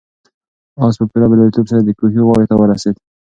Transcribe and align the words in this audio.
آس 0.85 0.93
په 0.99 1.05
پوره 1.11 1.27
بریالیتوب 1.31 1.65
سره 1.71 1.81
د 1.83 1.89
کوهي 1.99 2.21
غاړې 2.27 2.45
ته 2.49 2.55
ورسېد. 2.57 2.95